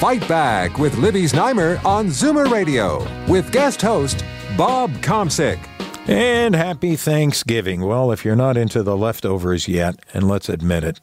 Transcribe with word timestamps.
Fight 0.00 0.28
Back 0.28 0.78
with 0.78 0.96
Libby 0.98 1.24
Znaimer 1.24 1.84
on 1.84 2.06
Zoomer 2.06 2.48
Radio 2.48 3.04
with 3.26 3.50
guest 3.50 3.82
host 3.82 4.24
Bob 4.56 4.92
Komsic. 4.98 5.58
And 6.06 6.54
happy 6.54 6.94
Thanksgiving. 6.94 7.84
Well, 7.84 8.12
if 8.12 8.24
you're 8.24 8.36
not 8.36 8.56
into 8.56 8.84
the 8.84 8.96
leftovers 8.96 9.66
yet, 9.66 9.96
and 10.14 10.28
let's 10.28 10.48
admit 10.48 10.84
it, 10.84 11.00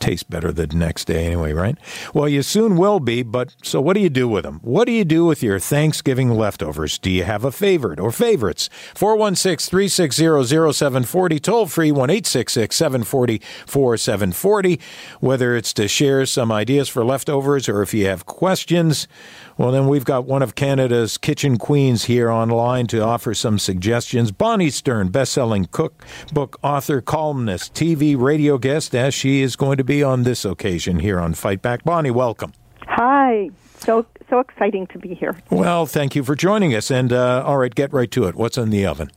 tastes 0.00 0.24
better 0.24 0.50
the 0.50 0.66
next 0.66 1.04
day 1.04 1.26
anyway, 1.26 1.52
right? 1.52 1.76
Well, 2.12 2.28
you 2.28 2.42
soon 2.42 2.76
will 2.76 2.98
be, 2.98 3.22
but 3.22 3.54
so 3.62 3.80
what 3.80 3.94
do 3.94 4.00
you 4.00 4.08
do 4.08 4.26
with 4.26 4.44
them? 4.44 4.58
What 4.62 4.86
do 4.86 4.92
you 4.92 5.04
do 5.04 5.26
with 5.26 5.42
your 5.42 5.58
Thanksgiving 5.58 6.30
leftovers? 6.30 6.98
Do 6.98 7.10
you 7.10 7.24
have 7.24 7.44
a 7.44 7.52
favorite 7.52 8.00
or 8.00 8.10
favorites? 8.10 8.68
416 8.94 9.70
360 9.70 10.72
0740, 10.72 11.40
toll 11.40 11.66
free 11.66 11.92
1 11.92 12.24
740 12.24 13.38
4740. 13.66 14.80
Whether 15.20 15.56
it's 15.56 15.72
to 15.74 15.86
share 15.86 16.26
some 16.26 16.50
ideas 16.50 16.88
for 16.88 17.04
leftovers 17.04 17.68
or 17.68 17.82
if 17.82 17.94
you 17.94 18.06
have 18.06 18.26
questions, 18.26 19.06
well, 19.60 19.72
then 19.72 19.88
we've 19.88 20.06
got 20.06 20.24
one 20.24 20.40
of 20.40 20.54
Canada's 20.54 21.18
kitchen 21.18 21.58
queens 21.58 22.06
here 22.06 22.30
online 22.30 22.86
to 22.86 23.02
offer 23.02 23.34
some 23.34 23.58
suggestions. 23.58 24.32
Bonnie 24.32 24.70
Stern, 24.70 25.08
best-selling 25.08 25.66
cook, 25.66 26.02
book 26.32 26.58
author, 26.62 27.02
columnist, 27.02 27.74
TV, 27.74 28.18
radio 28.18 28.56
guest, 28.56 28.94
as 28.94 29.12
she 29.12 29.42
is 29.42 29.56
going 29.56 29.76
to 29.76 29.84
be 29.84 30.02
on 30.02 30.22
this 30.22 30.46
occasion 30.46 31.00
here 31.00 31.20
on 31.20 31.34
Fight 31.34 31.60
Back. 31.60 31.84
Bonnie, 31.84 32.10
welcome. 32.10 32.54
Hi. 32.86 33.50
So 33.80 34.06
so 34.30 34.38
exciting 34.38 34.86
to 34.86 34.98
be 34.98 35.12
here. 35.14 35.36
Well, 35.50 35.84
thank 35.84 36.16
you 36.16 36.24
for 36.24 36.34
joining 36.34 36.74
us. 36.74 36.90
And 36.90 37.12
uh, 37.12 37.44
all 37.44 37.58
right, 37.58 37.74
get 37.74 37.92
right 37.92 38.10
to 38.12 38.24
it. 38.28 38.36
What's 38.36 38.56
in 38.56 38.70
the 38.70 38.86
oven? 38.86 39.10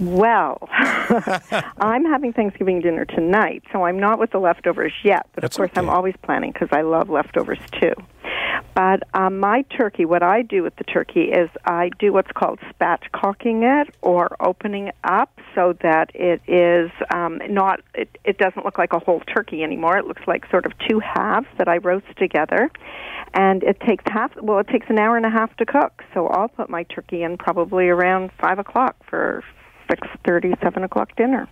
Well, 0.00 0.66
I'm 0.70 2.06
having 2.06 2.32
Thanksgiving 2.32 2.80
dinner 2.80 3.04
tonight, 3.04 3.64
so 3.70 3.84
I'm 3.84 3.98
not 3.98 4.18
with 4.18 4.30
the 4.30 4.38
leftovers 4.38 4.94
yet. 5.04 5.26
But 5.34 5.42
That's 5.42 5.56
of 5.56 5.58
course, 5.58 5.70
okay. 5.72 5.80
I'm 5.80 5.90
always 5.90 6.14
planning 6.22 6.52
because 6.52 6.68
I 6.72 6.80
love 6.80 7.10
leftovers 7.10 7.58
too. 7.78 7.92
But 8.74 9.02
um, 9.14 9.38
my 9.40 9.62
turkey, 9.62 10.04
what 10.04 10.22
I 10.22 10.42
do 10.42 10.62
with 10.62 10.76
the 10.76 10.84
turkey 10.84 11.30
is 11.32 11.48
I 11.64 11.90
do 11.98 12.12
what's 12.12 12.30
called 12.32 12.58
spatchcocking 12.60 13.62
it 13.82 13.94
or 14.02 14.36
opening 14.40 14.88
it 14.88 14.96
up 15.04 15.38
so 15.54 15.74
that 15.82 16.10
it 16.14 16.40
is 16.46 16.90
um, 17.10 17.40
not, 17.48 17.80
it, 17.94 18.18
it 18.24 18.38
doesn't 18.38 18.64
look 18.64 18.78
like 18.78 18.92
a 18.92 18.98
whole 18.98 19.20
turkey 19.20 19.62
anymore. 19.62 19.96
It 19.96 20.06
looks 20.06 20.22
like 20.26 20.48
sort 20.50 20.66
of 20.66 20.72
two 20.88 21.00
halves 21.00 21.46
that 21.58 21.68
I 21.68 21.78
roast 21.78 22.06
together. 22.16 22.70
And 23.34 23.62
it 23.62 23.80
takes 23.80 24.04
half, 24.06 24.32
well, 24.40 24.58
it 24.58 24.68
takes 24.68 24.86
an 24.88 24.98
hour 24.98 25.16
and 25.16 25.26
a 25.26 25.30
half 25.30 25.56
to 25.56 25.66
cook. 25.66 26.02
So 26.14 26.28
I'll 26.28 26.48
put 26.48 26.70
my 26.70 26.84
turkey 26.84 27.22
in 27.22 27.36
probably 27.36 27.88
around 27.88 28.30
5 28.40 28.58
o'clock 28.58 28.96
for 29.08 29.42
six 29.90 30.06
thirty, 30.24 30.52
seven 30.62 30.82
o'clock 30.84 31.14
dinner. 31.16 31.48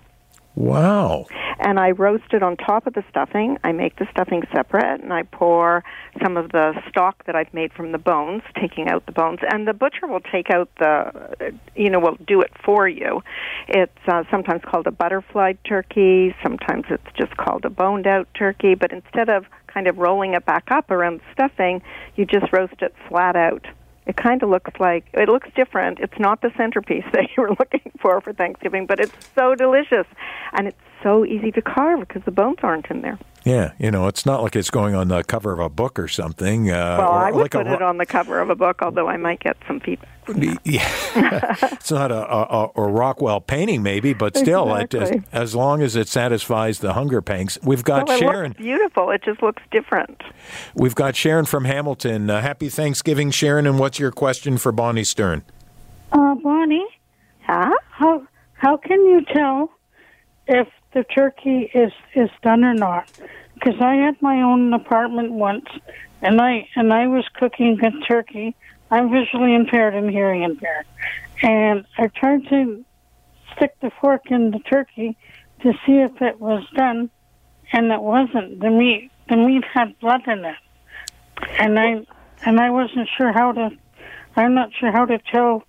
Wow. 0.57 1.27
And 1.59 1.81
I 1.81 1.91
roast 1.91 2.33
it 2.33 2.43
on 2.43 2.57
top 2.57 2.87
of 2.87 2.95
the 2.95 3.05
stuffing. 3.11 3.59
I 3.65 3.73
make 3.73 3.97
the 3.97 4.07
stuffing 4.11 4.43
separate, 4.55 5.01
and 5.01 5.13
I 5.13 5.25
pour 5.25 5.83
some 6.23 6.37
of 6.37 6.53
the 6.53 6.75
stock 6.89 7.25
that 7.27 7.35
I've 7.35 7.53
made 7.53 7.73
from 7.73 7.93
the 7.93 7.99
bones, 7.99 8.43
taking 8.61 8.89
out 8.89 9.07
the 9.07 9.13
bones. 9.13 9.41
And 9.51 9.67
the 9.67 9.73
butcher 9.73 10.07
will 10.07 10.21
take 10.21 10.51
out 10.51 10.69
the, 10.79 11.53
you 11.75 11.91
know, 11.91 11.99
will 11.99 12.19
do 12.27 12.41
it 12.41 12.53
for 12.65 12.89
you. 12.89 13.23
It's 13.69 13.93
uh, 14.07 14.23
sometimes 14.31 14.63
called 14.65 14.87
a 14.87 14.93
butterfly 14.93 15.55
turkey. 15.67 16.35
Sometimes 16.43 16.85
it's 16.89 17.03
just 17.19 17.37
called 17.37 17.65
a 17.65 17.71
boned 17.71 18.07
out 18.07 18.29
turkey. 18.35 18.75
But 18.75 18.93
instead 18.93 19.29
of 19.29 19.47
kind 19.67 19.89
of 19.89 19.99
rolling 19.99 20.35
it 20.35 20.45
back 20.45 20.69
up 20.71 20.91
around 20.91 21.21
the 21.21 21.33
stuffing, 21.33 21.83
you 22.15 22.27
just 22.27 22.53
roast 22.53 22.81
it 22.81 22.95
flat 23.09 23.35
out 23.35 23.67
it 24.07 24.17
kind 24.17 24.43
of 24.43 24.51
looks 24.51 24.73
like 24.79 25.07
it 25.13 25.29
looks 25.29 25.49
different. 25.55 25.99
It's 26.01 26.19
not 26.19 26.43
the 26.43 26.51
centerpiece 26.57 27.05
that 27.13 27.29
you 27.37 27.43
were 27.43 27.51
looking 27.51 27.93
for 28.01 28.21
for 28.21 28.33
Thanksgiving, 28.33 28.87
but 28.87 29.01
it's 29.01 29.15
so 29.35 29.55
delicious 29.55 30.07
and 30.53 30.69
it's 30.69 30.79
so 31.03 31.25
easy 31.25 31.51
to 31.53 31.63
carve 31.63 32.01
because 32.01 32.23
the 32.25 32.31
bones 32.31 32.59
aren't 32.63 32.87
in 32.87 33.03
there. 33.03 33.19
Yeah, 33.45 33.73
you 33.79 33.91
know, 33.91 34.07
it's 34.07 34.25
not 34.25 34.43
like 34.43 34.57
it's 34.57 34.71
going 34.71 34.95
on 34.95 35.09
the 35.09 35.23
cover 35.23 35.53
of 35.53 35.59
a 35.59 35.69
book 35.69 35.99
or 35.99 36.09
something. 36.09 36.71
Uh, 36.71 36.97
Well, 36.99 37.11
or 37.11 37.19
I 37.19 37.31
would 37.31 37.43
like 37.43 37.51
put 37.51 37.67
a, 37.67 37.75
it 37.75 37.83
on 37.83 37.99
the 37.99 38.07
cover 38.07 38.41
of 38.41 38.49
a 38.49 38.55
book, 38.55 38.81
although 38.81 39.07
I 39.07 39.19
might 39.19 39.41
get 39.41 39.59
some 39.67 39.81
feedback. 39.81 40.09
Yeah. 40.65 40.89
it's 41.73 41.91
not 41.91 42.11
a, 42.11 42.27
a, 42.33 42.71
a 42.77 42.83
Rockwell 42.83 43.41
painting, 43.41 43.83
maybe, 43.83 44.13
but 44.13 44.37
still, 44.37 44.75
it, 44.77 44.95
as, 44.95 45.13
as 45.33 45.55
long 45.55 45.83
as 45.83 45.97
it 45.97 46.09
satisfies 46.09 46.79
the 46.79 46.93
hunger 46.95 47.21
pangs. 47.23 47.59
We've 47.63 47.85
got 47.85 48.09
Well, 48.09 48.17
it 48.17 48.21
Sharon. 48.21 48.49
looks 48.51 48.59
beautiful. 48.61 49.11
It 49.11 49.23
just 49.25 49.43
looks 49.43 49.63
different. 49.71 50.23
We've 50.75 50.95
got 50.95 51.17
Sharon 51.17 51.45
from 51.45 51.65
Hamilton. 51.65 52.31
Uh, 52.31 52.41
happy 52.41 52.69
Thanksgiving, 52.69 53.31
Sharon. 53.31 53.67
And 53.67 53.79
what's 53.79 53.99
your 53.99 54.11
question 54.13 54.59
for 54.59 54.73
Bonnie 54.73 55.05
Stern? 55.05 55.43
Uh, 56.13 56.35
Bonnie, 56.37 56.87
Huh? 57.47 57.75
how 57.91 58.27
how 58.55 58.77
can 58.79 59.05
you 59.05 59.23
tell 59.33 59.71
if 60.47 60.69
the 60.95 61.05
turkey 61.05 61.71
is 61.75 61.93
is 62.15 62.31
done 62.43 62.65
or 62.65 62.75
not? 62.75 63.11
Because 63.55 63.81
I 63.81 63.95
had 63.97 64.21
my 64.23 64.41
own 64.43 64.73
apartment 64.73 65.33
once, 65.33 65.67
and 66.23 66.41
I 66.41 66.67
and 66.77 66.93
I 66.93 67.07
was 67.09 67.25
cooking 67.35 67.79
a 67.85 67.91
turkey. 68.07 68.55
I'm 68.95 69.11
visually 69.11 69.57
impaired 69.57 69.97
and 69.97 70.09
hearing 70.09 70.45
impaired, 70.45 70.87
and 71.43 71.85
I 71.99 72.07
tried 72.07 72.47
to 72.49 72.85
stick 73.53 73.75
the 73.81 73.91
fork 74.01 74.31
in 74.31 74.53
the 74.53 74.61
turkey 74.61 75.17
to 75.63 75.73
see 75.85 75.95
if 75.99 76.23
it 76.23 76.41
was 76.41 76.63
done, 76.77 77.11
and 77.73 77.91
it 77.91 78.01
wasn't. 78.01 78.61
The 78.61 78.71
meat 78.71 79.11
the 79.29 79.37
meat 79.37 79.65
had 79.65 79.99
blood 79.99 80.21
in 80.29 80.45
it, 80.45 80.55
and 81.59 81.77
I 81.77 82.07
and 82.47 82.61
I 82.61 82.71
wasn't 82.71 83.09
sure 83.19 83.33
how 83.33 83.51
to. 83.51 83.71
I'm 84.37 84.55
not 84.55 84.71
sure 84.79 84.93
how 84.93 85.07
to 85.07 85.19
tell 85.19 85.65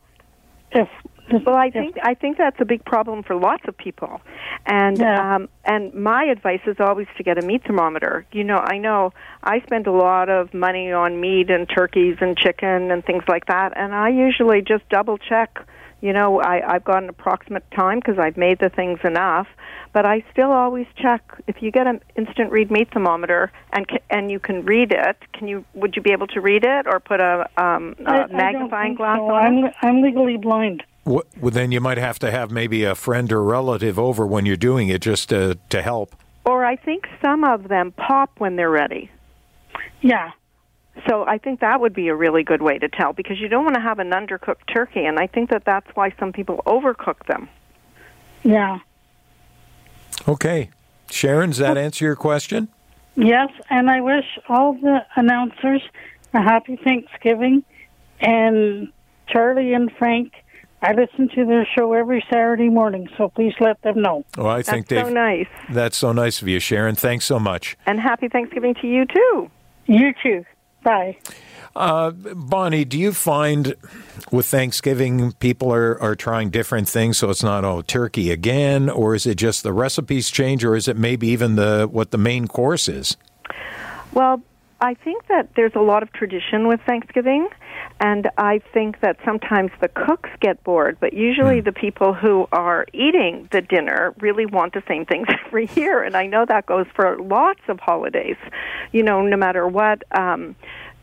if 0.70 0.88
Well, 1.32 1.56
I 1.56 1.70
think 1.72 1.98
I 2.04 2.14
think 2.14 2.38
that's 2.38 2.60
a 2.60 2.66
big 2.66 2.86
problem 2.86 3.24
for 3.24 3.36
lots 3.36 3.64
of 3.68 3.76
people, 3.78 4.22
and 4.66 4.98
Yeah. 5.00 5.36
um, 5.36 5.50
and 5.66 5.94
my 5.94 6.24
advice 6.26 6.62
is 6.68 6.80
always 6.80 7.08
to 7.18 7.24
get 7.24 7.44
a 7.44 7.46
meat 7.46 7.64
thermometer. 7.66 8.26
You 8.32 8.44
know, 8.44 8.64
I 8.64 8.78
know 8.78 9.12
I 9.44 9.60
spend 9.62 9.88
a 9.88 9.92
lot 9.92 10.30
of 10.30 10.54
money 10.54 10.92
on 10.92 11.20
meat 11.20 11.50
and 11.50 11.68
turkeys 11.68 12.18
and 12.22 12.38
chicken 12.38 12.92
and 12.92 13.04
things 13.04 13.24
like 13.28 13.46
that, 13.48 13.74
and 13.76 13.96
I 13.96 14.10
usually 14.10 14.62
just 14.62 14.88
double 14.90 15.18
check. 15.18 15.60
You 16.02 16.14
know, 16.14 16.40
I, 16.42 16.76
I've 16.76 16.84
got 16.84 17.02
an 17.02 17.10
approximate 17.10 17.64
time 17.72 18.00
because 18.00 18.20
I've 18.20 18.38
made 18.38 18.60
the 18.60 18.70
things 18.70 19.00
enough, 19.04 19.48
but 19.94 20.06
I 20.06 20.24
still 20.32 20.52
always 20.52 20.86
check. 20.96 21.24
If 21.48 21.64
you 21.64 21.72
get 21.72 21.88
an 21.88 22.02
instant 22.16 22.52
read 22.52 22.70
meat 22.70 22.90
thermometer 22.94 23.52
and 23.74 23.88
ca- 23.88 24.04
and 24.12 24.30
you 24.30 24.40
can 24.40 24.64
read 24.66 24.92
it, 24.92 25.18
can 25.34 25.48
you? 25.48 25.66
Would 25.74 25.96
you 25.96 26.04
be 26.04 26.12
able 26.12 26.28
to 26.28 26.42
read 26.42 26.64
it 26.64 26.86
or 26.86 27.00
put 27.00 27.20
a, 27.22 27.50
um, 27.58 27.96
I- 28.06 28.12
I 28.12 28.18
a 28.18 28.28
don't 28.28 28.34
magnifying 28.34 28.90
think 28.90 28.98
glass 29.00 29.18
so. 29.18 29.30
on 29.30 29.66
I'm? 29.66 29.72
I'm 29.82 30.02
legally 30.04 30.38
blind. 30.38 30.84
What, 31.06 31.28
well, 31.40 31.52
then 31.52 31.72
you 31.72 31.80
might 31.80 31.98
have 31.98 32.20
to 32.20 32.30
have 32.32 32.52
maybe 32.52 32.84
a 32.84 32.94
friend 32.96 33.32
or 33.32 33.42
relative 33.44 33.98
over 33.98 34.26
when 34.28 34.46
you're 34.46 34.58
doing 34.58 34.90
it 34.90 35.02
just 35.02 35.30
to, 35.30 35.58
to 35.70 35.82
help. 35.82 36.16
Or 36.46 36.66
I 36.66 36.76
think 36.76 37.08
some 37.24 37.44
of 37.44 37.70
them 37.70 37.92
pop 37.94 38.32
when 38.40 38.56
they're 38.58 38.70
ready. 38.70 39.10
Yeah, 40.02 40.32
So 41.08 41.26
I 41.26 41.38
think 41.40 41.62
that 41.62 41.80
would 41.82 41.94
be 41.94 42.08
a 42.10 42.16
really 42.16 42.44
good 42.44 42.62
way 42.62 42.78
to 42.80 42.88
tell 42.90 43.14
because 43.14 43.40
you 43.40 43.48
don't 43.48 43.64
want 43.64 43.76
to 43.76 43.82
have 43.82 44.00
an 44.00 44.12
undercooked 44.12 44.72
turkey, 44.72 45.06
and 45.06 45.18
I 45.20 45.26
think 45.28 45.50
that 45.50 45.64
that's 45.66 45.88
why 45.96 46.14
some 46.20 46.32
people 46.34 46.62
overcook 46.68 47.26
them. 47.28 47.50
yeah, 48.44 48.80
Okay. 50.28 50.70
Sharon, 51.10 51.50
does 51.52 51.60
that 51.60 51.78
answer 51.78 52.06
your 52.06 52.16
question? 52.16 52.68
yes. 53.16 53.50
And 53.70 53.90
I 53.90 54.02
wish 54.02 54.26
all 54.50 54.74
the 54.74 55.06
announcers 55.16 55.82
a 56.34 56.42
happy 56.42 56.76
Thanksgiving. 56.78 57.64
And 58.20 58.92
Charlie 59.28 59.74
and 59.74 59.92
Frank, 59.92 60.34
I 60.86 60.94
listen 60.94 61.30
to 61.30 61.46
their 61.46 61.68
show 61.76 61.94
every 61.94 62.24
Saturday 62.32 62.70
morning, 62.70 63.10
so 63.18 63.30
please 63.30 63.56
let 63.60 63.82
them 63.82 64.04
know. 64.04 64.24
Oh, 64.38 64.46
I 64.46 64.62
think 64.62 64.88
That's 64.88 65.02
they've. 65.02 65.08
so 65.08 65.14
nice. 65.14 65.48
That's 65.72 65.98
so 65.98 66.12
nice 66.12 66.44
of 66.44 66.48
you, 66.48 66.60
Sharon. 66.60 66.94
Thanks 66.94 67.26
so 67.26 67.40
much. 67.40 67.76
And 67.88 68.00
happy 68.00 68.28
Thanksgiving 68.28 68.76
to 68.76 68.88
you 68.88 69.06
too. 69.08 69.50
You 69.88 70.14
too. 70.22 70.46
Bye. 70.84 71.18
Uh, 71.76 72.12
Bonnie, 72.12 72.86
do 72.86 73.00
you 73.00 73.14
find 73.14 73.74
with 74.32 74.46
Thanksgiving 74.46 75.32
people 75.34 75.74
are, 75.74 76.00
are 76.00 76.16
trying 76.16 76.52
different 76.52 76.88
things, 76.88 77.18
so 77.18 77.32
it's 77.32 77.42
not 77.42 77.66
oh 77.66 77.82
turkey 77.82 78.30
again, 78.30 78.88
or 78.88 79.16
is 79.16 79.26
it 79.26 79.40
just 79.40 79.64
the 79.64 79.74
recipes 79.74 80.30
change, 80.30 80.64
or 80.64 80.76
is 80.76 80.88
it 80.88 80.98
maybe 80.98 81.28
even 81.30 81.56
the 81.56 81.90
what 81.92 82.12
the 82.12 82.20
main 82.20 82.48
course 82.48 82.88
is? 82.88 83.18
Well, 84.14 84.44
I 84.82 84.94
think 84.94 85.28
that 85.28 85.50
there's 85.56 85.76
a 85.76 85.82
lot 85.82 86.04
of 86.04 86.12
tradition 86.12 86.68
with 86.68 86.82
Thanksgiving, 86.86 87.48
and 88.00 88.30
I 88.38 88.60
think 88.74 89.00
that 89.00 89.18
sometimes 89.24 89.72
the 89.80 89.88
cooks 89.88 90.30
get 90.42 90.64
bored, 90.64 90.98
but 91.00 91.14
usually 91.14 91.62
the 91.62 91.72
people 91.72 92.14
who 92.14 92.48
are 92.52 92.86
eating 92.94 93.48
the 93.52 93.62
dinner 93.62 94.14
really 94.20 94.46
want 94.46 94.74
the 94.74 94.84
same 94.88 95.06
things 95.06 95.28
every 95.46 95.70
year, 95.76 96.04
and 96.04 96.16
I 96.16 96.28
know 96.28 96.46
that 96.46 96.66
goes 96.66 96.88
for 96.94 97.18
lots 97.18 97.62
of 97.70 97.80
holidays. 97.80 98.38
You 98.92 99.04
know, 99.04 99.22
no 99.22 99.38
matter 99.38 99.68
what. 99.68 100.04
Um, 100.18 100.56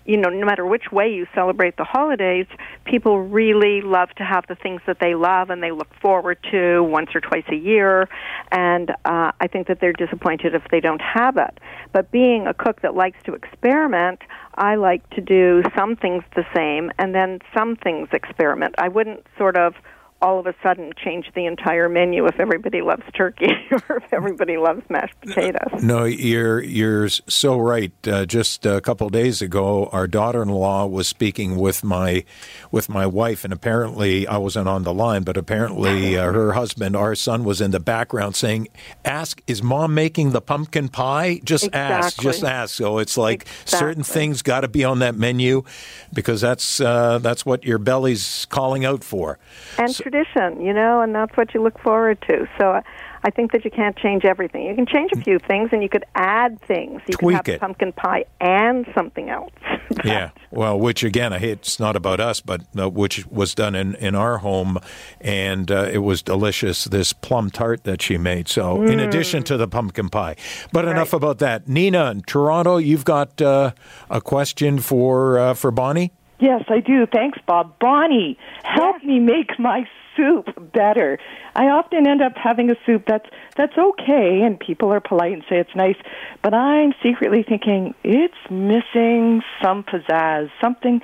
you 0.05 0.17
know, 0.17 0.29
no 0.29 0.45
matter 0.45 0.67
which 0.67 0.91
way 0.91 1.13
you 1.13 1.27
celebrate 1.35 1.77
the 1.77 1.85
holidays, 1.85 2.47
people 2.85 3.21
really 3.21 3.81
love 3.83 4.11
to 4.17 4.25
have 4.25 4.45
the 4.49 4.55
things 4.55 4.81
that 4.87 4.99
they 5.01 5.15
love 5.15 5.51
and 5.51 5.63
they 5.63 5.71
look 5.71 5.89
forward 6.01 6.39
to 6.51 6.83
once 6.83 7.11
or 7.15 7.21
twice 7.21 7.45
a 7.51 7.57
year. 7.57 8.09
And 8.51 8.91
uh, 9.05 9.33
I 9.41 9.47
think 9.51 9.69
that 9.69 9.81
they're 9.81 9.93
disappointed 9.93 10.55
if 10.55 10.63
they 10.71 10.81
don't 10.81 11.03
have 11.03 11.37
it. 11.37 11.59
But 11.93 12.11
being 12.11 12.47
a 12.47 12.55
cook 12.55 12.83
that 12.83 12.95
likes 12.95 13.19
to 13.25 13.35
experiment, 13.35 14.21
I 14.57 14.75
like 14.75 15.09
to 15.11 15.21
do 15.21 15.63
some 15.77 15.97
things 15.97 16.25
the 16.35 16.45
same 16.55 16.91
and 16.99 17.15
then 17.15 17.39
some 17.57 17.77
things 17.77 18.09
experiment. 18.13 18.75
I 18.79 18.89
wouldn't 18.89 19.27
sort 19.39 19.57
of 19.57 19.75
all 20.23 20.39
of 20.39 20.47
a 20.47 20.55
sudden 20.63 20.93
change 20.97 21.27
the 21.35 21.47
entire 21.47 21.89
menu 21.89 22.25
if 22.27 22.39
everybody 22.39 22.81
loves 22.81 23.03
turkey 23.13 23.51
or 23.89 23.97
if 23.97 24.13
everybody 24.13 24.57
loves 24.57 24.83
mashed 24.89 25.21
potatoes. 25.21 25.83
No, 25.83 26.05
you're 26.05 26.63
you're 26.63 27.09
so 27.09 27.59
right. 27.59 27.93
Uh, 28.07 28.25
just 28.25 28.65
a 28.65 28.81
couple 28.81 29.09
of 29.09 29.13
days 29.13 29.43
ago, 29.43 29.87
our 29.93 30.07
daughter-in-law 30.07 30.87
was 30.87 31.09
speaking 31.09 31.57
with 31.57 31.83
my 31.83 32.25
with 32.71 32.89
my 32.89 33.05
wife, 33.05 33.45
and 33.45 33.53
apparently 33.53 34.27
I 34.27 34.37
wasn't 34.37 34.69
on 34.69 34.85
the 34.85 34.95
line, 34.95 35.25
but 35.25 35.37
apparently 35.37 36.17
uh, 36.17 36.33
her 36.33 36.53
husband, 36.53 36.95
our 36.95 37.17
son, 37.17 37.43
was 37.43 37.61
in 37.61 37.73
the 37.73 37.81
background 37.81 38.37
saying, 38.37 38.69
"Ask, 39.05 39.43
is 39.49 39.61
mom 39.63 39.93
making 39.93 40.31
the 40.31 40.41
pumpkin 40.41 40.89
pie? 40.89 41.41
Just 41.43 41.65
exactly. 41.65 42.07
ask, 42.07 42.21
just 42.21 42.45
ask." 42.45 42.75
So 42.77 42.99
it's 42.99 43.19
like 43.19 43.43
exactly. 43.43 43.79
certain 43.79 44.03
things 44.05 44.43
got 44.43 44.61
to 44.61 44.69
be 44.69 44.85
on 44.85 45.01
that 45.01 45.17
menu 45.17 45.65
because 46.13 46.41
that's 46.41 46.81
uh, 46.81 47.19
that's 47.19 47.45
what 47.45 47.65
your 47.65 47.79
belly's 47.79 48.47
calling 48.47 48.85
out 48.85 49.03
for. 49.03 49.41
And 49.79 49.91
so, 49.91 50.05
tradition, 50.12 50.64
you 50.64 50.73
know, 50.73 51.00
and 51.00 51.14
that's 51.14 51.37
what 51.37 51.55
you 51.55 51.62
look 51.62 51.79
forward 51.81 52.20
to. 52.29 52.47
So 52.59 52.81
I 53.25 53.31
think 53.31 53.53
that 53.53 53.64
you 53.64 53.70
can't 53.70 53.97
change 53.97 54.25
everything. 54.25 54.67
You 54.67 54.75
can 54.75 54.87
change 54.87 55.11
a 55.12 55.20
few 55.20 55.38
things, 55.38 55.70
and 55.73 55.82
you 55.82 55.88
could 55.88 56.05
add 56.14 56.61
things. 56.62 57.00
You 57.06 57.14
Tweak 57.14 57.37
could 57.38 57.47
have 57.47 57.49
it. 57.49 57.61
pumpkin 57.61 57.93
pie 57.93 58.25
and 58.41 58.87
something 58.94 59.31
else. 59.31 59.53
yeah, 60.05 60.31
well, 60.50 60.79
which 60.79 61.05
again, 61.05 61.32
it's 61.32 61.79
not 61.79 61.97
about 61.97 62.20
us, 62.20 62.41
but 62.41 62.62
uh, 62.79 62.88
which 62.91 63.26
was 63.26 63.55
done 63.55 63.75
in, 63.75 63.94
in 63.97 64.14
our 64.14 64.38
home, 64.38 64.79
and 65.20 65.70
uh, 65.70 65.88
it 65.93 65.99
was 65.99 66.23
delicious. 66.23 66.85
This 66.85 67.12
plum 67.12 67.50
tart 67.50 67.85
that 67.85 68.03
she 68.03 68.19
made. 68.19 68.49
So, 68.49 68.79
mm. 68.79 68.91
in 68.91 69.00
addition 69.00 69.43
to 69.44 69.56
the 69.56 69.69
pumpkin 69.69 70.08
pie, 70.08 70.37
but 70.73 70.85
right. 70.85 70.93
enough 70.93 71.12
about 71.12 71.38
that. 71.38 71.69
Nina 71.69 72.11
in 72.11 72.23
Toronto, 72.23 72.76
you've 72.76 73.05
got 73.05 73.41
uh, 73.41 73.73
a 74.11 74.20
question 74.20 74.79
for 74.79 75.38
uh, 75.38 75.55
for 75.55 75.70
Bonnie. 75.70 76.12
Yes, 76.43 76.65
I 76.69 76.81
do. 76.81 77.06
Thanks, 77.06 77.38
Bob. 77.47 77.79
Bonnie, 77.79 78.37
help 78.65 78.97
yes. 78.99 79.06
me 79.06 79.20
make 79.20 79.56
my 79.61 79.87
soup 80.17 80.73
better. 80.73 81.19
I 81.55 81.67
often 81.67 82.06
end 82.06 82.23
up 82.23 82.32
having 82.37 82.70
a 82.70 82.76
soup 82.87 83.05
that's 83.06 83.29
that's 83.56 83.76
okay 83.76 84.43
and 84.43 84.59
people 84.59 84.93
are 84.93 85.00
polite 85.00 85.32
and 85.32 85.43
say 85.49 85.59
it's 85.59 85.75
nice, 85.75 85.97
but 86.43 86.55
I'm 86.55 86.93
secretly 87.03 87.44
thinking 87.47 87.94
it's 88.05 88.35
missing 88.50 89.43
some 89.62 89.85
pizzazz, 89.85 90.50
something 90.61 91.00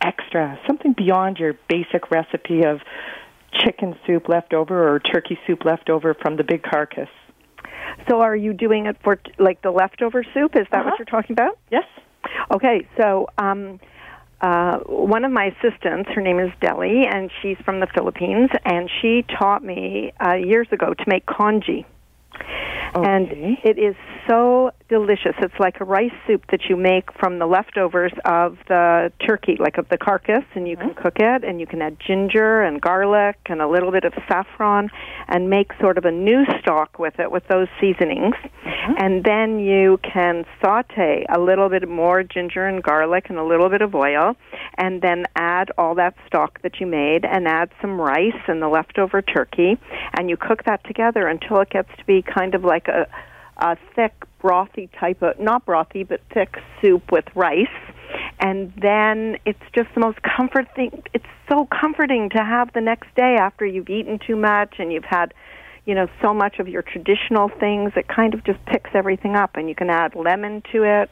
extra, 0.00 0.58
something 0.66 0.92
beyond 0.92 1.38
your 1.38 1.54
basic 1.68 2.10
recipe 2.10 2.64
of 2.64 2.80
chicken 3.52 3.96
soup 4.06 4.28
left 4.28 4.54
over 4.54 4.94
or 4.94 5.00
turkey 5.00 5.38
soup 5.46 5.64
left 5.64 5.90
over 5.90 6.14
from 6.14 6.36
the 6.36 6.44
big 6.44 6.62
carcass. 6.62 7.08
So 8.08 8.20
are 8.20 8.36
you 8.36 8.52
doing 8.52 8.86
it 8.86 8.96
for 9.02 9.20
like 9.38 9.62
the 9.62 9.70
leftover 9.70 10.24
soup? 10.34 10.56
Is 10.56 10.66
that 10.70 10.80
uh-huh. 10.80 10.90
what 10.90 10.98
you're 10.98 11.06
talking 11.06 11.32
about? 11.34 11.58
Yes. 11.70 11.84
Okay, 12.50 12.86
so 12.96 13.28
um 13.38 13.80
uh, 14.40 14.78
one 14.86 15.24
of 15.24 15.32
my 15.32 15.46
assistants, 15.46 16.10
her 16.14 16.20
name 16.22 16.38
is 16.38 16.50
Deli, 16.60 17.04
and 17.06 17.30
she's 17.42 17.58
from 17.64 17.80
the 17.80 17.86
Philippines, 17.94 18.50
and 18.64 18.90
she 19.00 19.24
taught 19.38 19.62
me 19.62 20.12
uh, 20.20 20.34
years 20.34 20.68
ago 20.72 20.94
to 20.94 21.04
make 21.06 21.26
congee. 21.26 21.84
Okay. 22.94 23.08
And 23.08 23.58
it 23.62 23.78
is 23.78 23.94
so 24.30 24.70
delicious. 24.88 25.34
It's 25.38 25.58
like 25.58 25.80
a 25.80 25.84
rice 25.84 26.12
soup 26.26 26.44
that 26.50 26.60
you 26.68 26.76
make 26.76 27.12
from 27.18 27.38
the 27.40 27.46
leftovers 27.46 28.12
of 28.24 28.58
the 28.68 29.12
turkey, 29.26 29.56
like 29.58 29.76
of 29.76 29.88
the 29.88 29.98
carcass, 29.98 30.44
and 30.54 30.68
you 30.68 30.76
can 30.76 30.94
cook 30.94 31.16
it, 31.18 31.42
and 31.42 31.60
you 31.60 31.66
can 31.66 31.82
add 31.82 31.96
ginger 32.06 32.62
and 32.62 32.80
garlic 32.80 33.38
and 33.46 33.60
a 33.60 33.68
little 33.68 33.90
bit 33.90 34.04
of 34.04 34.12
saffron, 34.28 34.88
and 35.28 35.50
make 35.50 35.72
sort 35.80 35.98
of 35.98 36.04
a 36.04 36.10
new 36.10 36.44
stock 36.60 36.98
with 36.98 37.18
it 37.18 37.30
with 37.30 37.42
those 37.48 37.66
seasonings. 37.80 38.34
Mm-hmm. 38.64 38.92
And 38.98 39.24
then 39.24 39.58
you 39.58 39.98
can 40.02 40.44
saute 40.62 41.24
a 41.28 41.40
little 41.40 41.68
bit 41.68 41.88
more 41.88 42.22
ginger 42.22 42.66
and 42.66 42.82
garlic 42.82 43.26
and 43.30 43.38
a 43.38 43.44
little 43.44 43.68
bit 43.68 43.82
of 43.82 43.94
oil, 43.94 44.36
and 44.78 45.02
then 45.02 45.24
add 45.34 45.70
all 45.76 45.96
that 45.96 46.14
stock 46.26 46.62
that 46.62 46.78
you 46.78 46.86
made, 46.86 47.24
and 47.24 47.48
add 47.48 47.70
some 47.80 48.00
rice 48.00 48.42
and 48.46 48.62
the 48.62 48.68
leftover 48.68 49.22
turkey, 49.22 49.76
and 50.16 50.30
you 50.30 50.36
cook 50.36 50.64
that 50.66 50.84
together 50.84 51.26
until 51.26 51.58
it 51.60 51.70
gets 51.70 51.88
to 51.98 52.04
be 52.04 52.22
kind 52.22 52.54
of 52.54 52.62
like 52.62 52.86
a 52.86 53.08
a 53.60 53.76
thick 53.94 54.12
brothy 54.42 54.88
type 54.98 55.22
of 55.22 55.38
not 55.38 55.66
brothy 55.66 56.06
but 56.06 56.20
thick 56.32 56.56
soup 56.80 57.12
with 57.12 57.24
rice. 57.34 57.66
And 58.40 58.72
then 58.80 59.36
it's 59.44 59.62
just 59.74 59.88
the 59.94 60.00
most 60.00 60.18
comforting 60.22 61.02
it's 61.12 61.26
so 61.48 61.66
comforting 61.66 62.30
to 62.30 62.38
have 62.38 62.72
the 62.72 62.80
next 62.80 63.14
day 63.14 63.36
after 63.38 63.66
you've 63.66 63.90
eaten 63.90 64.18
too 64.18 64.36
much 64.36 64.76
and 64.78 64.92
you've 64.92 65.04
had 65.04 65.34
you 65.84 65.94
know 65.94 66.08
so 66.20 66.34
much 66.34 66.58
of 66.58 66.68
your 66.68 66.82
traditional 66.82 67.48
things 67.48 67.92
it 67.96 68.08
kind 68.08 68.34
of 68.34 68.44
just 68.44 68.64
picks 68.66 68.90
everything 68.94 69.36
up 69.36 69.56
and 69.56 69.68
you 69.68 69.74
can 69.74 69.90
add 69.90 70.14
lemon 70.14 70.62
to 70.72 70.82
it. 70.84 71.10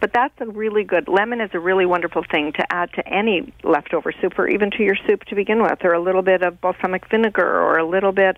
But 0.00 0.12
that's 0.14 0.34
a 0.40 0.46
really 0.46 0.84
good 0.84 1.08
lemon 1.08 1.40
is 1.40 1.50
a 1.52 1.58
really 1.58 1.86
wonderful 1.86 2.22
thing 2.30 2.52
to 2.52 2.72
add 2.72 2.92
to 2.94 3.06
any 3.08 3.52
leftover 3.62 4.12
soup 4.20 4.38
or 4.38 4.48
even 4.48 4.70
to 4.72 4.82
your 4.82 4.96
soup 5.06 5.24
to 5.24 5.34
begin 5.34 5.62
with 5.62 5.84
or 5.84 5.92
a 5.92 6.00
little 6.00 6.22
bit 6.22 6.42
of 6.42 6.60
balsamic 6.60 7.08
vinegar 7.10 7.60
or 7.60 7.78
a 7.78 7.86
little 7.86 8.12
bit 8.12 8.36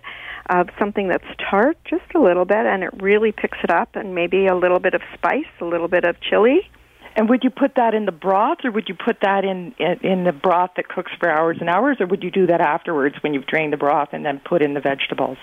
of 0.49 0.69
something 0.77 1.07
that's 1.07 1.27
tart 1.49 1.77
just 1.85 2.03
a 2.15 2.19
little 2.19 2.45
bit 2.45 2.65
and 2.65 2.83
it 2.83 3.01
really 3.01 3.31
picks 3.31 3.57
it 3.63 3.69
up 3.69 3.95
and 3.95 4.13
maybe 4.13 4.47
a 4.47 4.55
little 4.55 4.79
bit 4.79 4.93
of 4.93 5.01
spice 5.13 5.45
a 5.61 5.65
little 5.65 5.87
bit 5.87 6.03
of 6.03 6.19
chili 6.21 6.69
and 7.15 7.29
would 7.29 7.43
you 7.43 7.49
put 7.49 7.75
that 7.75 7.93
in 7.93 8.05
the 8.05 8.11
broth, 8.11 8.59
or 8.63 8.71
would 8.71 8.89
you 8.89 8.95
put 8.95 9.17
that 9.21 9.43
in, 9.43 9.73
in 9.77 9.99
in 10.01 10.23
the 10.23 10.31
broth 10.31 10.71
that 10.77 10.87
cooks 10.87 11.11
for 11.19 11.29
hours 11.29 11.57
and 11.59 11.69
hours, 11.69 11.97
or 11.99 12.07
would 12.07 12.23
you 12.23 12.31
do 12.31 12.47
that 12.47 12.61
afterwards 12.61 13.15
when 13.21 13.33
you've 13.33 13.45
drained 13.45 13.73
the 13.73 13.77
broth 13.77 14.09
and 14.11 14.25
then 14.25 14.41
put 14.43 14.61
in 14.61 14.73
the 14.73 14.81
vegetables? 14.81 15.37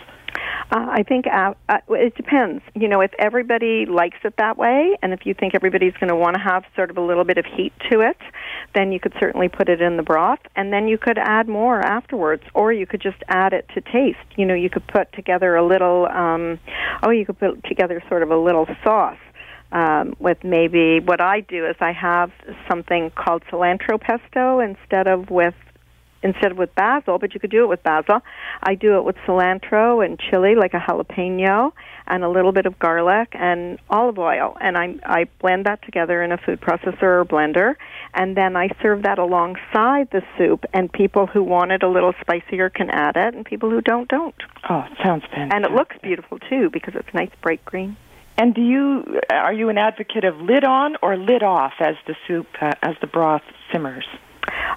Uh, 0.72 0.86
I 0.88 1.02
think 1.02 1.26
uh, 1.26 1.54
uh, 1.68 1.78
it 1.90 2.14
depends. 2.14 2.62
You 2.74 2.88
know, 2.88 3.00
if 3.00 3.12
everybody 3.18 3.86
likes 3.86 4.18
it 4.24 4.34
that 4.38 4.56
way, 4.56 4.96
and 5.02 5.12
if 5.12 5.26
you 5.26 5.34
think 5.34 5.54
everybody's 5.54 5.94
going 5.94 6.08
to 6.08 6.16
want 6.16 6.36
to 6.36 6.42
have 6.42 6.64
sort 6.76 6.90
of 6.90 6.96
a 6.96 7.00
little 7.00 7.24
bit 7.24 7.38
of 7.38 7.44
heat 7.44 7.72
to 7.90 8.00
it, 8.00 8.18
then 8.74 8.92
you 8.92 9.00
could 9.00 9.14
certainly 9.18 9.48
put 9.48 9.68
it 9.68 9.80
in 9.80 9.96
the 9.96 10.02
broth, 10.02 10.38
and 10.54 10.72
then 10.72 10.86
you 10.86 10.98
could 10.98 11.18
add 11.18 11.48
more 11.48 11.80
afterwards, 11.80 12.44
or 12.54 12.72
you 12.72 12.86
could 12.86 13.00
just 13.00 13.18
add 13.28 13.52
it 13.52 13.68
to 13.74 13.80
taste. 13.80 14.18
You 14.36 14.46
know, 14.46 14.54
you 14.54 14.70
could 14.70 14.86
put 14.86 15.12
together 15.12 15.56
a 15.56 15.66
little. 15.66 16.06
Um, 16.06 16.58
oh, 17.02 17.10
you 17.10 17.26
could 17.26 17.38
put 17.38 17.64
together 17.64 18.02
sort 18.08 18.22
of 18.22 18.30
a 18.30 18.38
little 18.38 18.66
sauce 18.84 19.18
um, 19.72 20.14
with 20.18 20.42
maybe 20.42 21.00
what 21.00 21.20
I 21.20 21.40
do 21.40 21.66
is 21.66 21.76
I 21.80 21.92
have 21.92 22.32
something 22.68 23.10
called 23.10 23.42
cilantro 23.50 24.00
pesto 24.00 24.60
instead 24.60 25.06
of 25.06 25.30
with 25.30 25.54
instead 26.22 26.52
of 26.52 26.58
with 26.58 26.74
basil, 26.74 27.18
but 27.18 27.32
you 27.32 27.40
could 27.40 27.50
do 27.50 27.64
it 27.64 27.68
with 27.68 27.82
basil. 27.82 28.20
I 28.62 28.74
do 28.74 28.96
it 28.98 29.04
with 29.04 29.16
cilantro 29.26 30.04
and 30.04 30.18
chili, 30.18 30.54
like 30.54 30.74
a 30.74 30.78
jalapeno, 30.78 31.72
and 32.06 32.24
a 32.24 32.28
little 32.28 32.52
bit 32.52 32.66
of 32.66 32.78
garlic 32.78 33.28
and 33.32 33.78
olive 33.88 34.18
oil, 34.18 34.56
and 34.60 34.76
I 34.76 34.96
I 35.04 35.24
blend 35.40 35.66
that 35.66 35.82
together 35.82 36.22
in 36.22 36.32
a 36.32 36.38
food 36.38 36.60
processor 36.60 37.02
or 37.02 37.24
blender, 37.24 37.76
and 38.12 38.36
then 38.36 38.56
I 38.56 38.68
serve 38.82 39.04
that 39.04 39.18
alongside 39.18 40.10
the 40.10 40.22
soup. 40.36 40.64
And 40.74 40.92
people 40.92 41.26
who 41.26 41.42
want 41.42 41.72
it 41.72 41.82
a 41.82 41.88
little 41.88 42.12
spicier 42.20 42.70
can 42.70 42.90
add 42.90 43.16
it, 43.16 43.34
and 43.34 43.44
people 43.44 43.70
who 43.70 43.80
don't 43.80 44.08
don't. 44.08 44.34
Oh, 44.68 44.80
it 44.90 44.98
sounds 45.04 45.22
fantastic! 45.24 45.54
And 45.54 45.64
it 45.64 45.70
looks 45.70 45.96
beautiful 46.02 46.38
too 46.38 46.70
because 46.70 46.94
it's 46.96 47.14
nice 47.14 47.30
bright 47.40 47.64
green. 47.64 47.96
And 48.40 48.54
do 48.54 48.62
you 48.62 49.04
are 49.28 49.52
you 49.52 49.68
an 49.68 49.76
advocate 49.76 50.24
of 50.24 50.34
lid 50.38 50.64
on 50.64 50.96
or 51.02 51.14
lid 51.14 51.42
off 51.42 51.74
as 51.78 51.94
the 52.06 52.14
soup 52.26 52.46
uh, 52.62 52.72
as 52.82 52.94
the 53.02 53.06
broth 53.06 53.42
simmers? 53.70 54.06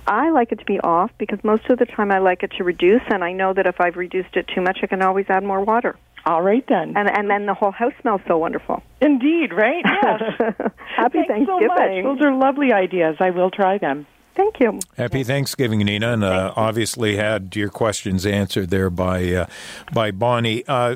I 0.06 0.32
like 0.32 0.52
it 0.52 0.60
to 0.60 0.66
be 0.66 0.82
off 0.82 1.12
because 1.18 1.40
most 1.46 1.70
of 1.70 1.80
the 1.80 1.86
time 1.86 2.12
I 2.12 2.20
like 2.20 2.44
it 2.44 2.52
to 2.58 2.66
reduce, 2.66 3.04
and 3.08 3.24
I 3.24 3.32
know 3.32 3.54
that 3.54 3.66
if 3.66 3.80
I've 3.80 3.96
reduced 3.96 4.36
it 4.36 4.50
too 4.54 4.60
much, 4.60 4.80
I 4.84 4.88
can 4.88 5.02
always 5.02 5.28
add 5.30 5.46
more 5.46 5.64
water. 5.64 5.96
All 6.26 6.42
right 6.42 6.66
then. 6.68 6.98
And 6.98 7.10
and 7.10 7.30
then 7.30 7.46
the 7.46 7.54
whole 7.54 7.72
house 7.72 7.94
smells 8.02 8.20
so 8.28 8.38
wonderful. 8.38 8.84
Indeed, 9.00 9.54
right? 9.54 9.86
Yes. 9.86 10.22
Happy 10.98 11.20
Thanks 11.26 11.50
Thanksgiving. 11.50 12.04
So 12.04 12.10
much. 12.10 12.20
Those 12.20 12.28
are 12.28 12.36
lovely 12.36 12.74
ideas. 12.74 13.16
I 13.22 13.30
will 13.30 13.50
try 13.50 13.78
them. 13.78 14.06
Thank 14.36 14.60
you. 14.60 14.80
Happy 14.98 15.24
Thanksgiving, 15.24 15.80
Nina, 15.80 16.14
and 16.14 16.24
uh, 16.24 16.54
obviously 16.56 17.18
had 17.18 17.56
your 17.56 17.70
questions 17.70 18.26
answered 18.26 18.72
there 18.72 18.90
by 18.90 19.32
uh, 19.32 19.46
by 19.94 20.10
Bonnie. 20.10 20.64
Uh, 20.68 20.96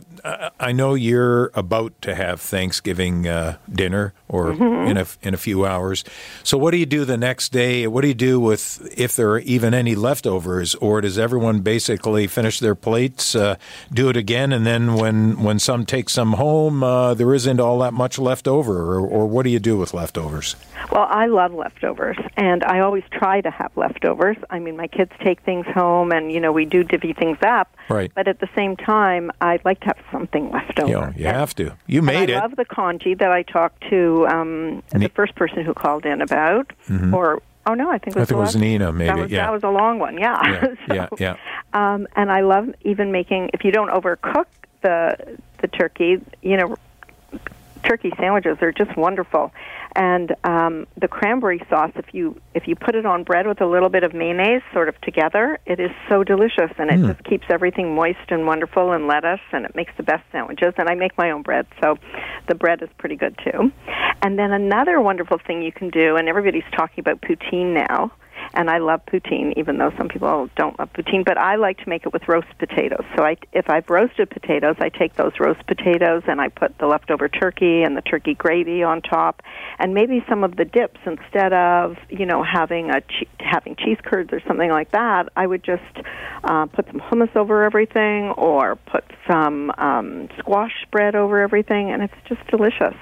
I 0.59 0.71
know 0.71 0.95
you're 0.95 1.51
about 1.53 2.01
to 2.01 2.15
have 2.15 2.41
Thanksgiving 2.41 3.27
uh, 3.27 3.57
dinner, 3.71 4.13
or 4.27 4.53
mm-hmm. 4.53 4.89
in 4.89 4.97
a 4.97 5.05
in 5.21 5.33
a 5.35 5.37
few 5.37 5.65
hours. 5.65 6.03
So, 6.41 6.57
what 6.57 6.71
do 6.71 6.77
you 6.77 6.87
do 6.87 7.05
the 7.05 7.17
next 7.17 7.51
day? 7.51 7.85
What 7.85 8.01
do 8.01 8.07
you 8.07 8.15
do 8.15 8.39
with 8.39 8.91
if 8.97 9.15
there 9.15 9.29
are 9.29 9.39
even 9.39 9.73
any 9.73 9.93
leftovers, 9.93 10.73
or 10.75 11.01
does 11.01 11.19
everyone 11.19 11.59
basically 11.59 12.25
finish 12.25 12.59
their 12.59 12.75
plates, 12.75 13.35
uh, 13.35 13.57
do 13.93 14.09
it 14.09 14.17
again, 14.17 14.51
and 14.51 14.65
then 14.65 14.95
when 14.95 15.43
when 15.43 15.59
some 15.59 15.85
take 15.85 16.09
some 16.09 16.33
home, 16.33 16.81
uh, 16.81 17.13
there 17.13 17.35
isn't 17.35 17.59
all 17.59 17.77
that 17.79 17.93
much 17.93 18.17
left 18.17 18.47
over, 18.47 18.95
or, 18.95 19.05
or 19.05 19.27
what 19.27 19.43
do 19.43 19.51
you 19.51 19.59
do 19.59 19.77
with 19.77 19.93
leftovers? 19.93 20.55
Well, 20.91 21.07
I 21.09 21.27
love 21.27 21.53
leftovers, 21.53 22.17
and 22.37 22.63
I 22.63 22.79
always 22.79 23.03
try 23.11 23.26
to 23.41 23.51
have 23.51 23.71
leftovers. 23.75 24.37
I 24.49 24.59
mean, 24.59 24.77
my 24.77 24.87
kids 24.87 25.11
take 25.23 25.41
things 25.41 25.65
home, 25.67 26.11
and 26.11 26.31
you 26.31 26.39
know 26.39 26.51
we 26.51 26.65
do 26.65 26.83
divvy 26.83 27.13
things 27.13 27.37
up. 27.41 27.75
Right. 27.89 28.11
But 28.13 28.27
at 28.27 28.39
the 28.39 28.49
same 28.55 28.75
time, 28.75 29.31
I'd 29.41 29.63
like 29.65 29.79
to 29.81 29.87
have 29.87 29.99
something 30.11 30.51
left 30.51 30.79
over. 30.79 30.89
You, 30.89 30.99
know, 30.99 31.13
you 31.15 31.25
have 31.25 31.53
to. 31.55 31.75
You 31.85 32.01
made 32.01 32.29
I 32.29 32.37
it. 32.37 32.41
love 32.41 32.55
the 32.55 32.65
congee 32.65 33.13
that 33.15 33.31
I 33.31 33.43
talked 33.43 33.83
to 33.89 34.27
um, 34.27 34.83
the 34.91 35.09
first 35.09 35.35
person 35.35 35.63
who 35.63 35.73
called 35.73 36.05
in 36.05 36.21
about, 36.21 36.71
or 37.13 37.41
oh 37.67 37.73
no, 37.73 37.89
I 37.91 37.97
think 37.97 38.15
it 38.15 38.19
I 38.19 38.21
was 38.21 38.29
think 38.29 38.37
it 38.37 38.41
was 38.41 38.55
Nina, 38.55 38.91
maybe. 38.91 39.07
That 39.07 39.17
was, 39.17 39.31
yeah. 39.31 39.45
that 39.45 39.53
was 39.53 39.63
a 39.63 39.69
long 39.69 39.99
one, 39.99 40.17
yeah. 40.17 40.39
yeah, 40.43 40.61
So, 40.87 40.93
yeah, 40.93 41.07
yeah. 41.19 41.35
Um, 41.73 42.07
and 42.15 42.31
I 42.31 42.41
love 42.41 42.73
even 42.81 43.11
making 43.11 43.51
if 43.53 43.63
you 43.63 43.71
don't 43.71 43.89
overcook 43.89 44.45
the 44.81 45.37
the 45.61 45.67
turkey, 45.67 46.21
you 46.41 46.57
know, 46.57 46.75
turkey 47.77 48.11
sandwiches 48.17 48.57
are 48.61 48.71
just 48.71 48.95
wonderful. 48.97 49.51
And 49.95 50.35
um, 50.43 50.87
the 50.99 51.07
cranberry 51.07 51.61
sauce, 51.69 51.91
if 51.95 52.13
you 52.13 52.39
if 52.53 52.67
you 52.67 52.75
put 52.75 52.95
it 52.95 53.05
on 53.05 53.23
bread 53.23 53.47
with 53.47 53.61
a 53.61 53.65
little 53.65 53.89
bit 53.89 54.03
of 54.03 54.13
mayonnaise, 54.13 54.61
sort 54.73 54.89
of 54.89 54.99
together, 55.01 55.57
it 55.65 55.79
is 55.79 55.91
so 56.07 56.23
delicious, 56.23 56.71
and 56.77 56.91
it 56.91 57.05
just 57.05 57.23
keeps 57.23 57.45
everything 57.49 57.95
moist 57.95 58.29
and 58.29 58.45
wonderful, 58.45 58.91
and 58.91 59.07
lettuce, 59.07 59.39
and 59.51 59.65
it 59.65 59.75
makes 59.75 59.91
the 59.97 60.03
best 60.03 60.23
sandwiches. 60.31 60.73
And 60.77 60.87
I 60.89 60.95
make 60.95 61.17
my 61.17 61.31
own 61.31 61.41
bread, 61.41 61.65
so 61.81 61.97
the 62.47 62.55
bread 62.55 62.81
is 62.81 62.89
pretty 62.97 63.15
good 63.15 63.39
too. 63.43 63.71
And 64.21 64.37
then 64.37 64.51
another 64.51 65.01
wonderful 65.01 65.39
thing 65.45 65.63
you 65.63 65.71
can 65.71 65.89
do, 65.89 66.15
and 66.15 66.27
everybody's 66.27 66.69
talking 66.75 66.99
about 66.99 67.21
poutine 67.21 67.73
now 67.73 68.11
and 68.53 68.69
I 68.69 68.79
love 68.79 69.01
poutine, 69.05 69.53
even 69.57 69.77
though 69.77 69.91
some 69.97 70.07
people 70.07 70.49
don't 70.55 70.77
love 70.79 70.91
poutine. 70.93 71.23
But 71.25 71.37
I 71.37 71.55
like 71.55 71.77
to 71.79 71.89
make 71.89 72.05
it 72.05 72.13
with 72.13 72.27
roast 72.27 72.47
potatoes. 72.59 73.05
So 73.15 73.23
I, 73.23 73.37
if 73.53 73.69
I've 73.69 73.89
roasted 73.89 74.29
potatoes, 74.29 74.75
I 74.79 74.89
take 74.89 75.15
those 75.15 75.33
roast 75.39 75.65
potatoes 75.67 76.23
and 76.27 76.41
I 76.41 76.49
put 76.49 76.77
the 76.77 76.87
leftover 76.87 77.29
turkey 77.29 77.83
and 77.83 77.95
the 77.95 78.01
turkey 78.01 78.33
gravy 78.33 78.83
on 78.83 79.01
top, 79.01 79.41
and 79.79 79.93
maybe 79.93 80.23
some 80.29 80.43
of 80.43 80.55
the 80.55 80.65
dips 80.65 80.99
instead 81.05 81.53
of 81.53 81.97
you 82.09 82.25
know 82.25 82.43
having 82.43 82.89
a 82.89 83.01
che- 83.01 83.27
having 83.39 83.75
cheese 83.75 83.97
curds 84.03 84.31
or 84.31 84.41
something 84.47 84.69
like 84.69 84.91
that. 84.91 85.29
I 85.35 85.47
would 85.47 85.63
just 85.63 85.83
uh, 86.43 86.65
put 86.67 86.87
some 86.87 86.99
hummus 86.99 87.35
over 87.35 87.63
everything, 87.63 88.29
or 88.37 88.75
put 88.75 89.03
some 89.29 89.71
um, 89.77 90.29
squash 90.39 90.73
spread 90.83 91.15
over 91.15 91.41
everything, 91.41 91.91
and 91.91 92.01
it's 92.01 92.13
just 92.27 92.45
delicious. 92.47 92.95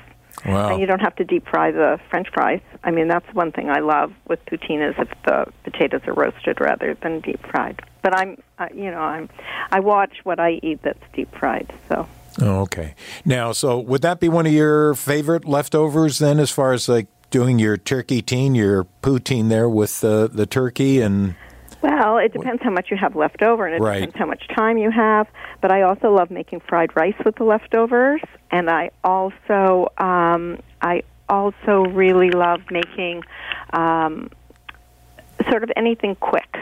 Wow. 0.45 0.71
And 0.71 0.81
you 0.81 0.85
don't 0.85 1.01
have 1.01 1.15
to 1.15 1.23
deep 1.23 1.47
fry 1.47 1.71
the 1.71 1.99
French 2.09 2.27
fries. 2.33 2.61
I 2.83 2.91
mean, 2.91 3.07
that's 3.07 3.31
one 3.33 3.51
thing 3.51 3.69
I 3.69 3.79
love 3.79 4.13
with 4.27 4.43
poutine 4.45 4.87
is 4.87 4.95
if 4.97 5.09
the 5.25 5.51
potatoes 5.63 6.01
are 6.07 6.13
roasted 6.13 6.59
rather 6.59 6.95
than 6.95 7.21
deep 7.21 7.45
fried. 7.47 7.81
But 8.01 8.15
I'm, 8.15 8.41
uh, 8.59 8.67
you 8.73 8.91
know, 8.91 8.99
I'm, 8.99 9.29
I 9.71 9.79
watch 9.79 10.17
what 10.23 10.39
I 10.39 10.59
eat 10.61 10.81
that's 10.83 10.99
deep 11.13 11.33
fried. 11.35 11.73
So 11.89 12.07
Oh, 12.41 12.61
okay. 12.61 12.95
Now, 13.23 13.51
so 13.51 13.79
would 13.79 14.01
that 14.01 14.19
be 14.19 14.29
one 14.29 14.45
of 14.45 14.51
your 14.51 14.93
favorite 14.95 15.45
leftovers 15.45 16.19
then, 16.19 16.39
as 16.39 16.51
far 16.51 16.73
as 16.73 16.89
like 16.89 17.07
doing 17.29 17.59
your 17.59 17.77
turkey 17.77 18.21
teen, 18.21 18.55
your 18.55 18.85
poutine 19.01 19.49
there 19.49 19.69
with 19.69 20.01
the 20.01 20.29
the 20.31 20.45
turkey 20.45 21.01
and 21.01 21.35
Well, 21.85 22.17
it 22.17 22.33
depends 22.33 22.63
how 22.63 22.71
much 22.71 22.89
you 22.89 22.97
have 22.97 23.15
left 23.15 23.43
over, 23.43 23.65
and 23.67 23.75
it 23.75 23.81
Right. 23.81 23.99
depends 23.99 24.17
how 24.17 24.25
much 24.25 24.47
time 24.47 24.77
you 24.77 24.89
have. 24.89 25.27
But 25.61 25.71
I 25.71 25.83
also 25.83 26.11
love 26.11 26.31
making 26.31 26.61
fried 26.61 26.95
rice 26.95 27.15
with 27.23 27.35
the 27.35 27.43
leftovers, 27.43 28.21
and 28.51 28.69
I 28.69 28.89
also 29.03 29.91
um, 29.97 30.59
I 30.81 31.03
also 31.29 31.85
really 31.85 32.31
love 32.31 32.61
making 32.71 33.23
um, 33.73 34.29
sort 35.49 35.63
of 35.63 35.71
anything 35.75 36.15
quick. 36.15 36.55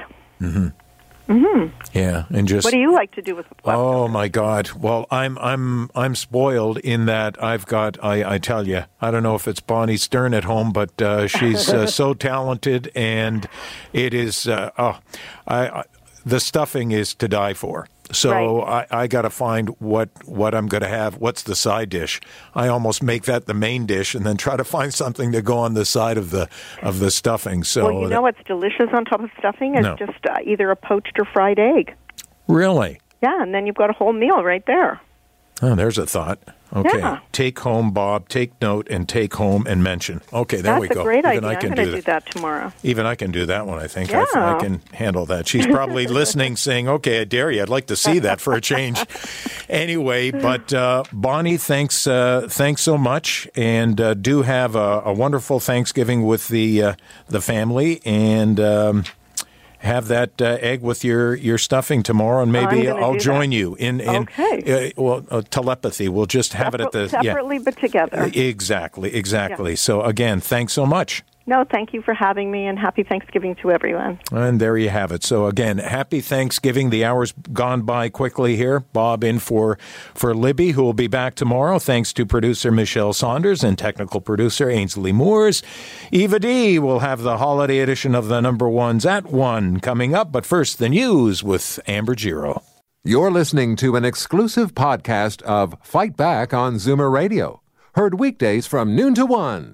Yeah, 1.94 2.25
and 2.30 2.48
just 2.48 2.66
What 2.66 2.72
do 2.72 2.80
you 2.80 2.94
like 2.94 3.12
to 3.13 3.22
do 3.22 3.36
with? 3.36 3.46
Oh 3.66 4.08
my 4.08 4.28
God! 4.28 4.72
Well, 4.72 5.06
I'm 5.12 5.38
I'm 5.40 5.90
I'm 5.96 6.16
spoiled 6.16 6.78
in 6.80 7.06
that 7.06 7.42
I've 7.44 7.66
got 7.66 8.04
I, 8.04 8.36
I 8.36 8.38
tell 8.38 8.68
you 8.68 8.84
I 9.02 9.12
don't 9.12 9.24
know 9.24 9.36
if 9.36 9.48
it's 9.48 9.60
Bonnie 9.60 9.98
Stern 9.98 10.34
at 10.34 10.44
home, 10.44 10.72
but 10.72 11.02
uh, 11.02 11.28
she's 11.28 11.70
uh, 11.70 11.88
so 11.88 12.13
talented, 12.30 12.92
and 12.96 13.48
it 13.92 14.13
is 14.13 14.48
uh, 14.48 14.72
oh, 14.78 15.00
I, 15.48 15.68
I 15.68 15.84
the 16.25 16.40
stuffing 16.40 16.92
is 16.92 17.13
to 17.16 17.28
die 17.28 17.54
for. 17.54 17.88
So 18.13 18.62
I, 18.63 18.86
I 18.91 19.08
got 19.08 19.24
to 19.24 19.29
find 19.29 19.70
what 19.79 20.10
what 20.25 20.55
I'm 20.55 20.67
going 20.67 20.82
to 20.84 20.88
have. 20.88 21.17
What's 21.17 21.43
the 21.43 21.55
side 21.55 21.89
dish? 21.89 22.22
I 22.55 22.67
almost 22.67 23.03
make 23.03 23.24
that 23.24 23.46
the 23.46 23.53
main 23.53 23.86
dish, 23.86 24.15
and 24.15 24.25
then 24.25 24.38
try 24.38 24.55
to 24.55 24.63
find 24.63 24.93
something 24.93 25.32
to 25.34 25.41
go 25.41 25.58
on 25.58 25.74
the 25.74 25.86
side 25.86 26.17
of 26.17 26.29
the 26.32 26.48
of 26.82 27.00
the 27.00 27.12
stuffing. 27.12 27.63
So 27.63 27.86
Well, 27.86 28.01
you 28.03 28.08
know 28.10 28.22
what's 28.22 28.41
delicious 28.46 28.89
on 28.93 29.05
top 29.05 29.22
of 29.22 29.29
stuffing 29.39 29.75
is 29.75 29.84
No. 29.84 29.96
just 29.96 30.25
uh, 30.29 30.38
either 30.46 30.72
a 30.72 30.75
poached 30.75 31.17
or 31.20 31.25
fried 31.25 31.60
egg. 31.60 31.96
really, 32.48 33.00
Yeah, 33.22 33.41
and 33.41 33.53
then 33.53 33.65
you've 33.67 33.75
got 33.75 33.89
a 33.89 33.93
whole 33.93 34.13
meal 34.13 34.43
right 34.43 34.65
there. 34.65 35.00
Oh, 35.63 35.75
there's 35.75 35.98
a 35.98 36.05
thought. 36.05 36.39
Okay, 36.75 36.98
Yeah. 36.98 37.20
take 37.32 37.60
home, 37.60 37.91
Bob. 37.91 38.27
Take 38.29 38.60
note 38.60 38.88
and 38.89 39.08
take 39.08 39.36
home 39.36 39.67
and 39.67 39.84
mention. 39.84 40.22
Okay, 40.34 40.58
there 40.58 40.74
That's 40.74 40.82
we 40.82 40.88
go. 40.88 41.01
a 41.01 41.03
great 41.03 41.20
Even 41.20 41.46
idea. 41.46 41.50
I 41.50 41.53
I'm 41.53 41.60
can 41.60 41.70
to 41.75 41.75
do 41.75 41.86
do 41.86 41.91
that. 41.98 42.05
that 42.05 42.32
tomorrow. 42.32 42.74
Even 42.82 43.05
I 43.05 43.13
can 43.13 43.32
do 43.32 43.46
that 43.46 43.67
one. 43.67 43.77
I 43.77 43.86
think 43.86 44.12
I, 44.12 44.22
I 44.24 44.58
can 44.60 44.82
handle 44.91 45.27
that. 45.27 45.48
She's 45.48 45.67
probably 45.67 46.08
listening, 46.22 46.55
saying, 46.55 46.89
"Okay, 46.89 47.22
I 47.22 47.25
dare 47.25 47.51
you. 47.51 47.62
I'd 47.62 47.70
like 47.70 47.86
to 47.88 47.96
see 47.96 48.17
that 48.20 48.41
for 48.41 48.55
a 48.55 48.62
change." 48.62 49.00
anyway, 49.70 50.32
but 50.32 50.74
uh, 50.74 51.03
Bonnie, 51.13 51.58
thanks, 51.58 52.08
uh, 52.08 52.48
thanks 52.50 52.82
so 52.82 52.98
much, 52.98 53.48
and 53.55 54.01
uh, 54.01 54.15
do 54.15 54.41
have 54.41 54.75
a, 54.75 55.03
a 55.05 55.13
wonderful 55.13 55.60
Thanksgiving 55.60 56.25
with 56.25 56.48
the 56.48 56.82
uh, 56.84 56.93
the 57.29 57.41
family, 57.41 58.01
and. 58.03 58.60
Um, 58.60 59.03
have 59.84 60.08
that 60.08 60.42
uh, 60.42 60.58
egg 60.62 60.82
with 60.82 61.04
your, 61.04 61.36
your 61.36 61.58
stuffing 61.58 62.04
tomorrow, 62.04 62.42
and 62.42 62.52
maybe 62.52 62.88
I'm 62.90 62.98
gonna 62.98 63.06
I'll 63.06 63.18
join 63.18 63.50
that. 63.52 63.56
you 63.56 63.75
in 63.75 64.00
in 64.02 64.24
Okay. 64.24 64.92
uh, 64.96 65.02
well 65.02 65.25
uh, 65.30 65.42
telepathy. 65.50 66.08
We'll 66.10 66.25
just 66.25 66.54
have 66.54 66.74
it 66.74 66.82
at 66.82 66.92
the 66.94 67.10
yeah. 67.12 67.22
separately 67.22 67.60
but 67.60 67.78
together. 67.78 68.32
Exactly, 68.34 69.13
exactly. 69.13 69.75
So 69.75 70.02
again, 70.02 70.40
thanks 70.40 70.74
so 70.74 70.86
much. 70.86 71.24
No, 71.45 71.65
thank 71.69 71.93
you 71.93 72.01
for 72.01 72.13
having 72.13 72.51
me, 72.51 72.65
and 72.67 72.79
happy 72.79 73.03
Thanksgiving 73.03 73.55
to 73.55 73.71
everyone. 73.71 74.17
And 74.31 74.62
there 74.62 74.77
you 74.77 74.89
have 74.89 75.12
it. 75.12 75.23
So 75.23 75.47
again, 75.47 75.77
happy 75.77 76.21
Thanksgiving. 76.21 76.89
The 76.89 77.03
hour's 77.03 77.33
gone 77.51 77.81
by 77.81 78.07
quickly 78.07 78.55
here. 78.55 78.79
Bob 78.79 79.25
in 79.25 79.39
for 79.39 79.77
for 80.13 80.33
Libby, 80.33 80.71
who 80.71 80.83
will 80.83 80.93
be 80.93 81.07
back 81.07 81.35
tomorrow. 81.35 81.79
Thanks 81.79 82.13
to 82.13 82.25
producer 82.25 82.71
Michelle 82.71 83.12
Saunders 83.12 83.62
and 83.62 83.77
technical 83.77 84.21
producer 84.21 84.69
Ainsley 84.69 85.12
Moores. 85.12 85.62
Eva 86.12 86.39
D 86.39 86.79
will 86.79 87.00
have 87.00 87.23
the 87.23 87.38
holiday 87.38 87.79
edition 87.79 88.15
of 88.15 88.29
the 88.29 88.39
number 88.39 88.69
ones 88.69 89.05
at 89.05 89.25
one 89.25 89.81
coming 89.81 90.15
up. 90.15 90.31
But 90.31 90.45
first, 90.45 90.79
the 90.79 90.89
news 90.89 91.43
with 91.43 91.77
Amber 91.88 92.15
Giro. 92.15 92.63
You're 93.03 93.31
listening 93.31 93.75
to 93.77 93.97
an 93.97 94.05
exclusive 94.05 94.73
podcast 94.73 95.41
of 95.41 95.75
Fight 95.83 96.15
Back 96.15 96.53
on 96.53 96.75
Zoomer 96.75 97.12
Radio, 97.12 97.62
heard 97.95 98.17
weekdays 98.17 98.65
from 98.65 98.95
noon 98.95 99.13
to 99.15 99.25
one. 99.25 99.73